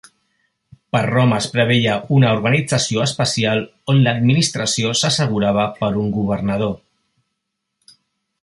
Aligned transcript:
Per 0.95 1.01
Roma 1.09 1.35
es 1.41 1.47
preveia 1.55 1.97
una 2.19 2.31
organització 2.37 3.03
especial, 3.09 3.61
on 3.93 4.01
l'administració 4.07 4.95
s'assegurava 5.03 5.69
per 5.83 5.95
un 6.07 6.13
governador. 6.19 6.75